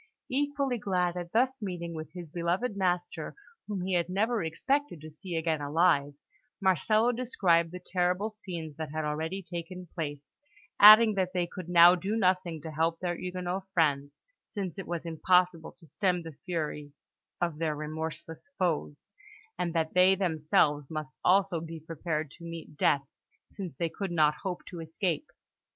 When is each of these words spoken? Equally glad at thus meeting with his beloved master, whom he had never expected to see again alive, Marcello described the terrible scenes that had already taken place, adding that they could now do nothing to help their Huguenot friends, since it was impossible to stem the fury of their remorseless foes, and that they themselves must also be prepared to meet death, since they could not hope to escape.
Equally 0.31 0.79
glad 0.79 1.15
at 1.15 1.31
thus 1.31 1.61
meeting 1.61 1.93
with 1.93 2.09
his 2.13 2.31
beloved 2.31 2.75
master, 2.75 3.35
whom 3.67 3.81
he 3.85 3.93
had 3.93 4.09
never 4.09 4.43
expected 4.43 4.99
to 5.01 5.11
see 5.11 5.35
again 5.35 5.61
alive, 5.61 6.15
Marcello 6.59 7.11
described 7.11 7.69
the 7.71 7.79
terrible 7.79 8.31
scenes 8.31 8.75
that 8.77 8.89
had 8.91 9.05
already 9.05 9.43
taken 9.43 9.87
place, 9.93 10.39
adding 10.79 11.13
that 11.13 11.33
they 11.33 11.45
could 11.45 11.69
now 11.69 11.93
do 11.93 12.15
nothing 12.15 12.59
to 12.63 12.71
help 12.71 12.99
their 12.99 13.15
Huguenot 13.15 13.67
friends, 13.75 14.19
since 14.47 14.79
it 14.79 14.87
was 14.87 15.05
impossible 15.05 15.73
to 15.73 15.85
stem 15.85 16.23
the 16.23 16.33
fury 16.45 16.93
of 17.39 17.59
their 17.59 17.75
remorseless 17.75 18.49
foes, 18.57 19.07
and 19.59 19.71
that 19.75 19.93
they 19.93 20.15
themselves 20.15 20.89
must 20.89 21.15
also 21.23 21.61
be 21.61 21.79
prepared 21.79 22.31
to 22.31 22.43
meet 22.43 22.75
death, 22.75 23.07
since 23.51 23.75
they 23.77 23.87
could 23.89 24.11
not 24.11 24.33
hope 24.41 24.65
to 24.65 24.79
escape. 24.81 25.27